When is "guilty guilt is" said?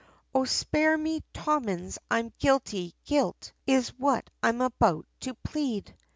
2.39-3.89